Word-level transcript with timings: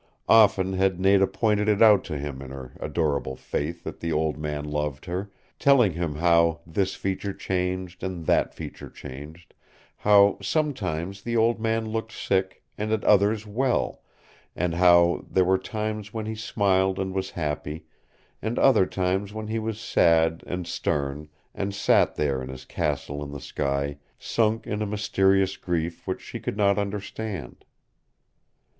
Often 0.27 0.73
had 0.73 0.99
Nada 0.99 1.27
pointed 1.27 1.69
it 1.69 1.79
out 1.79 2.03
to 2.05 2.17
him 2.17 2.41
in 2.41 2.49
her 2.49 2.73
adorable 2.79 3.35
faith 3.35 3.83
that 3.83 3.99
the 3.99 4.11
Old 4.11 4.35
Man 4.35 4.65
loved 4.65 5.05
her, 5.05 5.29
telling 5.59 5.91
him 5.91 6.15
how 6.15 6.61
this 6.65 6.95
feature 6.95 7.33
changed 7.35 8.01
and 8.01 8.25
that 8.25 8.51
feature 8.51 8.89
changed, 8.89 9.53
how 9.97 10.39
sometimes 10.41 11.21
the 11.21 11.37
Old 11.37 11.59
Man 11.59 11.85
looked 11.87 12.11
sick 12.13 12.63
and 12.79 12.91
at 12.91 13.03
others 13.03 13.45
well, 13.45 14.01
and 14.55 14.73
how 14.73 15.23
there 15.29 15.45
were 15.45 15.59
times 15.59 16.11
when 16.11 16.25
he 16.25 16.33
smiled 16.33 16.97
and 16.97 17.13
was 17.13 17.29
happy 17.29 17.85
and 18.41 18.57
other 18.57 18.87
times 18.87 19.35
when 19.35 19.49
he 19.49 19.59
was 19.59 19.79
sad 19.79 20.43
and 20.47 20.65
stern 20.65 21.29
and 21.53 21.75
sat 21.75 22.15
there 22.15 22.41
in 22.41 22.49
his 22.49 22.65
castle 22.65 23.23
in 23.23 23.29
the 23.29 23.39
sky 23.39 23.99
sunk 24.17 24.65
in 24.65 24.81
a 24.81 24.87
mysterious 24.87 25.57
grief 25.57 26.07
which 26.07 26.21
she 26.21 26.39
could 26.39 26.57
not 26.57 26.79
understand. 26.79 27.65